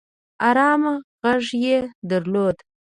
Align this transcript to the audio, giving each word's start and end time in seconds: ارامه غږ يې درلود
ارامه 0.49 0.93
غږ 1.23 1.45
يې 1.63 1.77
درلود 2.09 2.57